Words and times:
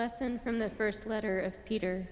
lesson 0.00 0.38
from 0.38 0.58
the 0.58 0.70
first 0.70 1.06
letter 1.06 1.38
of 1.40 1.62
Peter. 1.66 2.08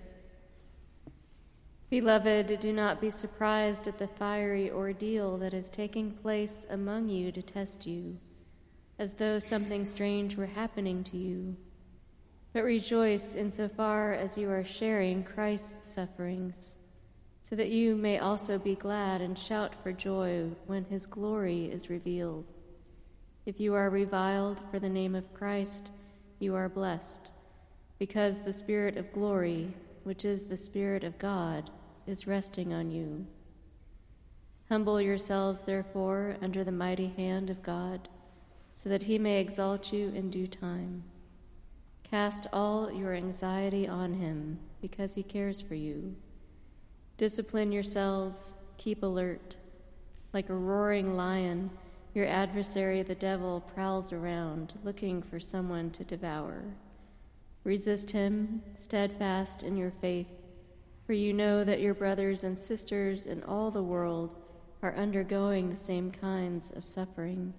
Beloved, 1.89 2.61
do 2.61 2.71
not 2.71 3.01
be 3.01 3.09
surprised 3.09 3.89
at 3.89 3.97
the 3.97 4.07
fiery 4.07 4.71
ordeal 4.71 5.39
that 5.39 5.55
is 5.55 5.71
taking 5.71 6.11
place 6.11 6.67
among 6.69 7.09
you 7.09 7.33
to 7.33 7.41
test 7.41 7.87
you, 7.87 8.19
as 8.99 9.15
though 9.15 9.39
something 9.39 9.87
strange 9.87 10.37
were 10.37 10.53
happening 10.61 11.03
to 11.05 11.17
you. 11.17 11.57
But 12.53 12.65
rejoice 12.65 13.35
insofar 13.35 14.13
as 14.13 14.37
you 14.37 14.51
are 14.51 14.65
sharing 14.65 15.25
Christ's 15.25 15.95
sufferings, 15.95 16.77
so 17.41 17.57
that 17.57 17.71
you 17.71 17.97
may 17.97 18.19
also 18.19 18.59
be 18.59 18.75
glad 18.75 19.23
and 19.23 19.39
shout 19.39 19.75
for 19.83 19.93
joy 19.93 20.51
when 20.67 20.85
his 20.85 21.07
glory 21.07 21.65
is 21.65 21.89
revealed. 21.89 22.53
If 23.47 23.59
you 23.59 23.73
are 23.73 23.89
reviled 23.89 24.61
for 24.71 24.79
the 24.79 24.91
name 24.91 25.15
of 25.15 25.33
Christ, 25.33 25.91
you 26.39 26.55
are 26.55 26.69
blessed 26.69 27.31
because 27.99 28.43
the 28.43 28.53
Spirit 28.53 28.97
of 28.97 29.13
glory, 29.13 29.75
which 30.05 30.25
is 30.25 30.45
the 30.45 30.57
Spirit 30.57 31.03
of 31.03 31.19
God, 31.19 31.71
is 32.07 32.27
resting 32.27 32.73
on 32.73 32.91
you. 32.91 33.27
Humble 34.69 35.01
yourselves, 35.01 35.65
therefore, 35.65 36.37
under 36.41 36.63
the 36.63 36.73
mighty 36.73 37.09
hand 37.09 37.51
of 37.51 37.63
God, 37.63 38.09
so 38.75 38.89
that 38.89 39.05
he 39.05 39.19
may 39.19 39.41
exalt 39.41 39.93
you 39.93 40.09
in 40.15 40.31
due 40.31 40.47
time. 40.47 41.05
Cast 42.05 42.47
all 42.53 42.93
your 42.93 43.15
anxiety 43.15 43.89
on 43.89 44.15
him, 44.15 44.61
because 44.81 45.15
he 45.15 45.23
cares 45.23 45.61
for 45.61 45.75
you. 45.75 46.17
Discipline 47.17 47.73
yourselves, 47.73 48.57
keep 48.77 49.03
alert. 49.03 49.57
Like 50.33 50.49
a 50.49 50.55
roaring 50.55 51.17
lion, 51.17 51.71
your 52.15 52.27
adversary, 52.27 53.03
the 53.03 53.15
devil, 53.15 53.61
prowls 53.61 54.13
around, 54.13 54.75
looking 54.85 55.23
for 55.23 55.41
someone 55.41 55.91
to 55.91 56.05
devour. 56.05 56.63
Resist 57.69 58.13
him, 58.13 58.63
steadfast 58.79 59.63
in 59.63 59.77
your 59.77 59.91
faith, 59.91 60.31
for 61.05 61.13
you 61.13 61.35
know 61.35 61.65
that 61.65 61.83
your 61.83 61.93
brothers 61.93 62.43
and 62.43 62.59
sisters 62.59 63.27
in 63.27 63.43
all 63.43 63.71
the 63.71 63.83
world 63.83 64.35
are 64.81 64.97
undergoing 64.97 65.69
the 65.69 65.77
same 65.77 66.11
kinds 66.11 66.71
of 66.71 66.89
suffering. 66.89 67.53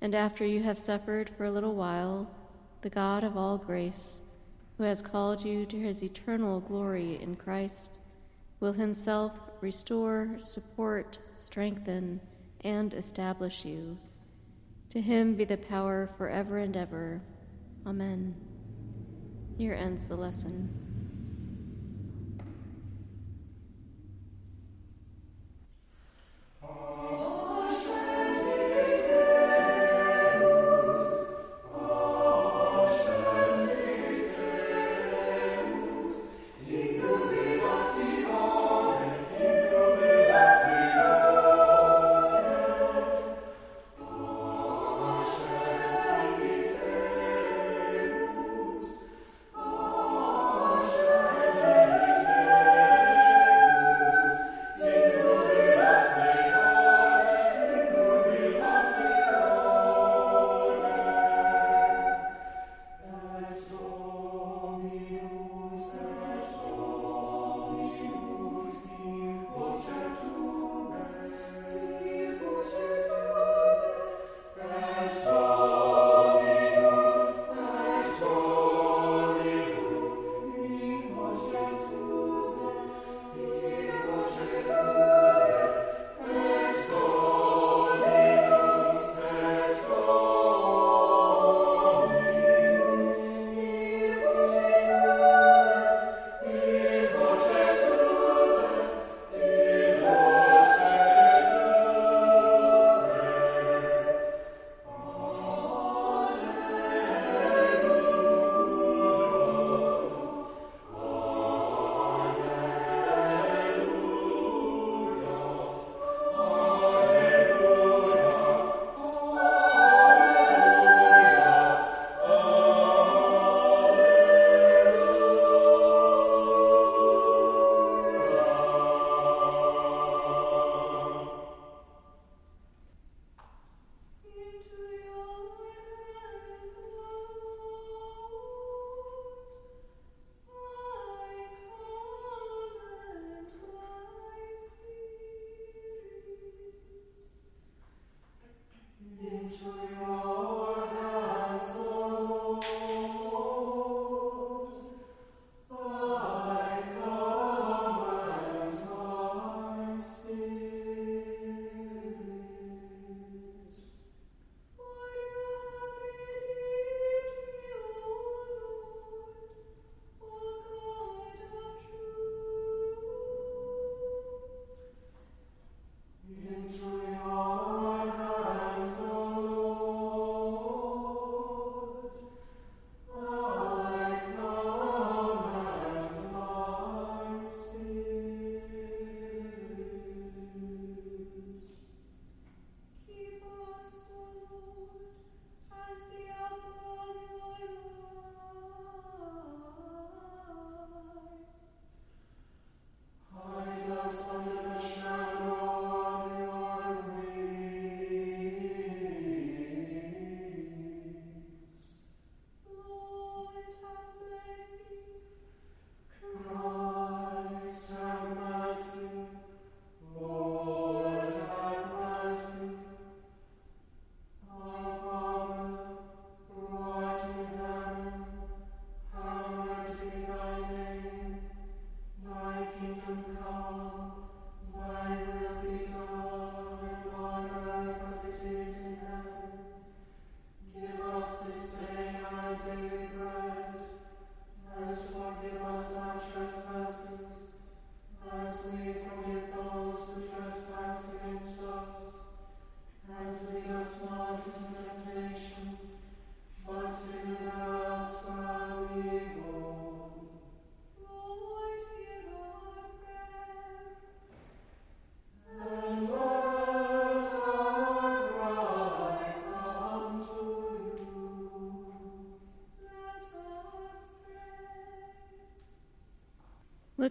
And 0.00 0.14
after 0.14 0.46
you 0.46 0.62
have 0.62 0.78
suffered 0.78 1.28
for 1.28 1.44
a 1.44 1.50
little 1.50 1.74
while, 1.74 2.34
the 2.80 2.88
God 2.88 3.22
of 3.22 3.36
all 3.36 3.58
grace, 3.58 4.30
who 4.78 4.84
has 4.84 5.02
called 5.02 5.44
you 5.44 5.66
to 5.66 5.78
his 5.78 6.02
eternal 6.02 6.60
glory 6.60 7.20
in 7.20 7.36
Christ, 7.36 7.98
will 8.60 8.72
himself 8.72 9.38
restore, 9.60 10.38
support, 10.42 11.18
strengthen, 11.36 12.18
and 12.62 12.94
establish 12.94 13.66
you. 13.66 13.98
To 14.88 15.02
him 15.02 15.34
be 15.34 15.44
the 15.44 15.58
power 15.58 16.08
forever 16.16 16.56
and 16.56 16.74
ever. 16.74 17.20
Amen. 17.86 18.55
Here 19.56 19.72
ends 19.72 20.06
the 20.06 20.16
lesson. 20.16 20.85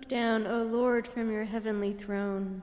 Look 0.05 0.11
down, 0.11 0.45
O 0.45 0.61
Lord, 0.61 1.07
from 1.07 1.31
your 1.31 1.45
heavenly 1.45 1.91
throne, 1.91 2.61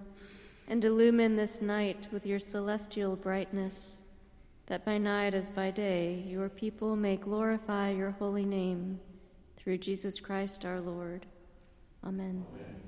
and 0.69 0.85
illumine 0.85 1.35
this 1.35 1.61
night 1.61 2.07
with 2.13 2.25
your 2.25 2.39
celestial 2.39 3.17
brightness, 3.17 4.07
that 4.67 4.85
by 4.85 4.99
night 4.99 5.35
as 5.35 5.51
by 5.51 5.73
day 5.73 6.23
your 6.25 6.49
people 6.49 6.95
may 6.95 7.17
glorify 7.17 7.91
your 7.91 8.13
holy 8.13 8.45
name 8.45 9.01
through 9.57 9.79
Jesus 9.79 10.21
Christ 10.21 10.65
our 10.65 10.81
Lord. 10.81 11.27
Amen. 12.05 12.47
Amen. 12.55 12.81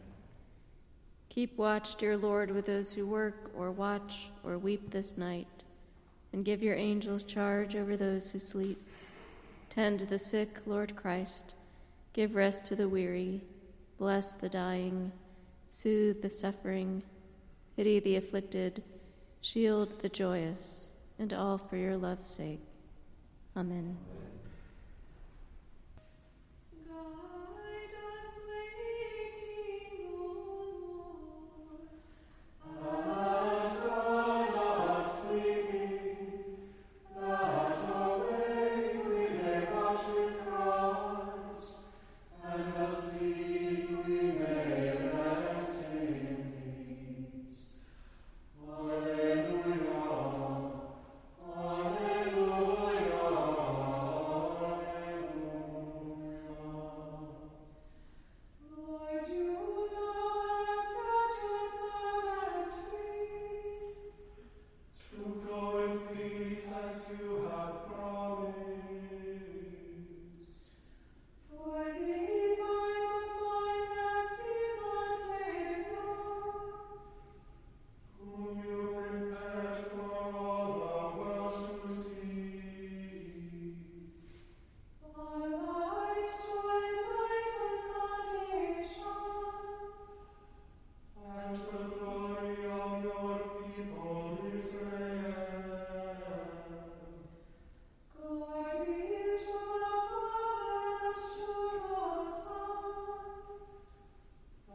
Keep 1.31 1.59
watch, 1.59 1.97
dear 1.97 2.17
Lord, 2.17 2.53
with 2.53 2.67
those 2.67 2.93
who 2.93 3.09
work 3.09 3.51
or 3.57 3.73
watch 3.73 4.31
or 4.45 4.57
weep 4.57 4.93
this 4.93 5.19
night, 5.19 5.65
and 6.33 6.45
give 6.45 6.63
your 6.63 6.77
angels 6.77 7.25
charge 7.25 7.75
over 7.75 7.97
those 7.97 8.31
who 8.31 8.39
sleep. 8.39 8.81
Tend 9.69 9.99
the 9.99 10.21
sick, 10.21 10.61
Lord 10.65 10.95
Christ. 10.95 11.57
Give 12.13 12.37
rest 12.37 12.67
to 12.67 12.77
the 12.77 12.89
weary 12.89 13.43
Bless 13.99 14.33
the 14.33 14.49
dying, 14.49 15.13
soothe 15.69 16.23
the 16.23 16.31
suffering, 16.31 17.03
pity 17.77 18.01
the 18.01 18.17
afflicted, 18.17 18.83
shield 19.41 20.01
the 20.01 20.09
joyous, 20.09 20.95
and 21.19 21.33
all 21.33 21.59
for 21.59 21.77
your 21.77 21.97
love's 21.97 22.29
sake. 22.29 22.61
Amen. 23.57 23.79
Amen. 23.79 24.44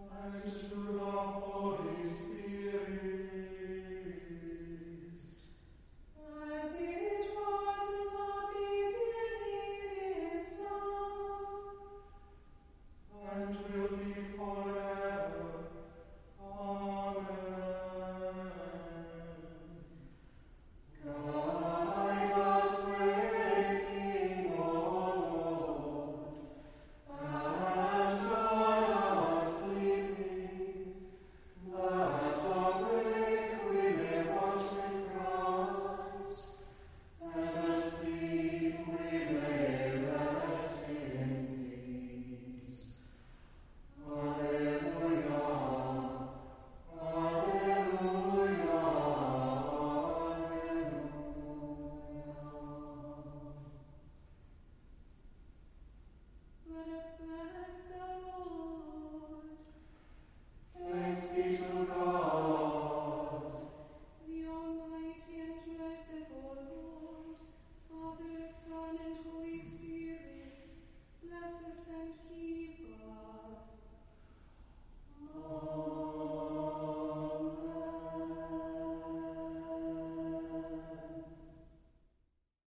And 0.07 0.43
to 0.43 0.93
the 0.93 1.11
Holy 1.11 2.05
Spirit. 2.07 2.38